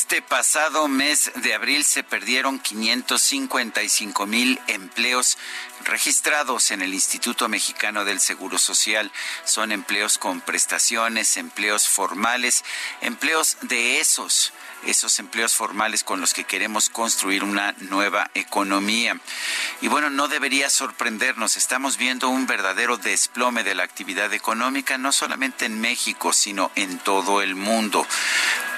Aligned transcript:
Este 0.00 0.22
pasado 0.22 0.88
mes 0.88 1.30
de 1.42 1.52
abril 1.52 1.84
se 1.84 2.02
perdieron 2.02 2.58
555 2.58 4.26
mil 4.26 4.58
empleos 4.66 5.36
registrados 5.84 6.70
en 6.70 6.80
el 6.80 6.94
Instituto 6.94 7.50
Mexicano 7.50 8.06
del 8.06 8.18
Seguro 8.18 8.58
Social. 8.58 9.12
Son 9.44 9.72
empleos 9.72 10.16
con 10.16 10.40
prestaciones, 10.40 11.36
empleos 11.36 11.86
formales, 11.86 12.64
empleos 13.02 13.58
de 13.60 14.00
esos 14.00 14.54
esos 14.86 15.18
empleos 15.18 15.54
formales 15.54 16.04
con 16.04 16.20
los 16.20 16.32
que 16.32 16.44
queremos 16.44 16.88
construir 16.88 17.44
una 17.44 17.74
nueva 17.80 18.30
economía. 18.34 19.18
Y 19.80 19.88
bueno, 19.88 20.10
no 20.10 20.28
debería 20.28 20.70
sorprendernos, 20.70 21.56
estamos 21.56 21.96
viendo 21.96 22.28
un 22.28 22.46
verdadero 22.46 22.96
desplome 22.96 23.62
de 23.62 23.74
la 23.74 23.82
actividad 23.82 24.32
económica, 24.32 24.98
no 24.98 25.12
solamente 25.12 25.66
en 25.66 25.80
México, 25.80 26.32
sino 26.32 26.70
en 26.76 26.98
todo 26.98 27.42
el 27.42 27.54
mundo. 27.54 28.06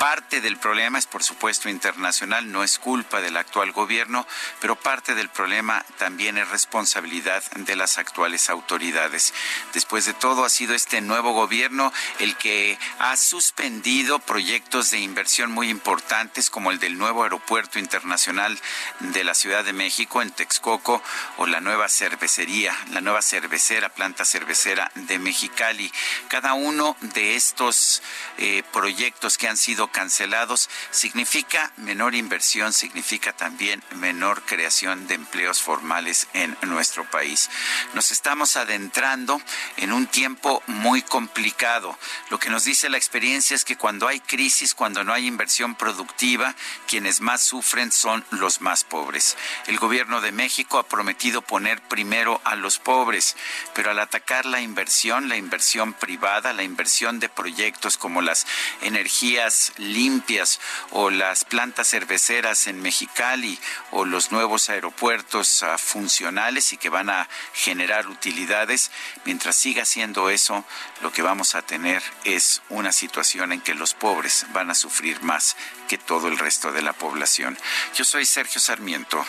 Parte 0.03 0.41
del 0.41 0.57
problema 0.57 0.99
es, 0.99 1.07
por 1.07 1.23
supuesto, 1.23 1.69
internacional, 1.69 2.51
no 2.51 2.65
es 2.65 2.81
culpa 2.81 3.21
del 3.21 3.37
actual 3.37 3.71
gobierno, 3.71 4.27
pero 4.61 4.75
parte 4.75 5.15
del 5.15 5.29
problema 5.29 5.87
también 5.97 6.39
es 6.39 6.49
responsabilidad 6.49 7.41
de 7.53 7.77
las 7.77 7.99
actuales 7.99 8.51
autoridades. 8.51 9.33
Después 9.73 10.05
de 10.05 10.13
todo, 10.13 10.45
ha 10.45 10.49
sido 10.49 10.75
este 10.75 11.01
nuevo 11.01 11.35
gobierno 11.35 11.93
el 12.19 12.37
que 12.37 12.81
ha 12.99 13.17
suspendido 13.17 14.19
proyectos 14.19 14.91
de 14.91 14.99
inversión 14.99 15.53
muy 15.53 15.69
importantes 15.69 16.51
como 16.51 16.73
el 16.73 16.81
del 16.81 16.99
nuevo 16.99 17.23
aeropuerto 17.23 17.79
internacional 17.79 18.59
de 18.99 19.23
la 19.23 19.35
Ciudad 19.35 19.63
de 19.63 19.73
México 19.73 20.21
en 20.21 20.33
Texcoco 20.33 21.01
o 21.37 21.47
la 21.47 21.61
nueva 21.61 21.89
cervecería, 21.89 22.77
la 22.91 23.03
nueva 23.03 23.23
cervecera, 23.23 23.89
planta 23.89 24.25
cervecera 24.25 24.91
de 24.97 25.21
Mexicali. 25.21 25.93
Cada 26.27 26.55
uno 26.55 26.97
de 27.15 27.37
estos 27.37 28.03
eh, 28.39 28.65
proyectos 28.73 29.39
que 29.39 29.47
han 29.47 29.57
sido 29.57 29.92
cancelados 29.93 30.69
significa 30.91 31.73
menor 31.77 32.15
inversión, 32.15 32.73
significa 32.73 33.33
también 33.33 33.83
menor 33.97 34.43
creación 34.43 35.07
de 35.07 35.15
empleos 35.15 35.63
formales 35.63 36.27
en 36.33 36.57
nuestro 36.63 37.09
país. 37.11 37.51
Nos 37.95 38.11
estamos 38.11 38.57
adentrando 38.57 39.41
en 39.77 39.93
un 39.93 40.07
tiempo 40.07 40.63
muy 40.67 41.03
complicado. 41.03 41.97
Lo 42.31 42.39
que 42.39 42.51
nos 42.51 42.65
dice 42.65 42.89
la 42.89 42.97
experiencia 42.97 43.55
es 43.55 43.65
que 43.65 43.77
cuando 43.77 44.09
hay 44.09 44.21
crisis, 44.21 44.75
cuando 44.75 45.05
no 45.05 45.13
hay 45.13 45.27
inversión 45.27 45.75
productiva, 45.75 46.55
quienes 46.89 47.21
más 47.21 47.43
sufren 47.43 47.93
son 47.93 48.25
los 48.31 48.61
más 48.61 48.85
pobres. 48.85 49.37
El 49.67 49.79
gobierno 49.79 50.21
de 50.21 50.33
México 50.33 50.79
ha 50.79 50.89
prometido 50.89 51.43
poner 51.43 51.81
primero 51.83 52.41
a 52.45 52.57
los 52.57 52.79
pobres, 52.79 53.37
pero 53.75 53.91
al 53.91 53.99
atacar 53.99 54.47
la 54.47 54.61
inversión, 54.61 55.29
la 55.29 55.37
inversión 55.37 55.93
privada, 55.93 56.53
la 56.53 56.63
inversión 56.63 57.21
de 57.21 57.29
proyectos 57.29 57.99
como 57.99 58.23
las 58.23 58.47
energías 58.81 59.73
limpias 59.83 60.61
o 60.91 61.11
las 61.11 61.45
plantas 61.45 61.89
cerveceras 61.89 62.67
en 62.67 62.81
Mexicali 62.81 63.59
o 63.91 64.05
los 64.05 64.33
nuevos 64.33 64.71
aeropuertos 64.71 65.63
uh, 65.63 65.79
funcionales 65.79 66.73
y 66.73 66.77
que 66.77 66.89
van 66.89 67.11
a 67.11 67.29
generar 67.53 68.07
utilidades, 68.09 68.91
mientras 69.25 69.57
siga 69.57 69.85
siendo 69.85 70.31
eso, 70.31 70.65
lo 71.01 71.13
que 71.13 71.23
vamos 71.23 71.55
a 71.55 71.63
tener 71.63 72.03
es 72.25 72.63
una 72.69 72.93
situación 72.93 73.53
en 73.53 73.61
que 73.61 73.75
los 73.75 73.95
pobres 73.95 74.47
van 74.53 74.71
a 74.71 74.75
sufrir 74.75 75.23
más 75.23 75.57
que 75.89 75.99
todo 75.99 76.29
el 76.29 76.39
resto 76.39 76.73
de 76.73 76.83
la 76.83 76.93
población. 76.93 77.59
Yo 77.95 78.05
soy 78.05 78.25
Sergio 78.25 78.61
Sarmiento 78.61 79.25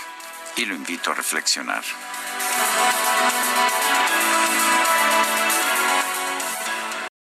y 0.55 0.65
lo 0.65 0.75
invito 0.75 1.11
a 1.11 1.15
reflexionar. 1.15 1.83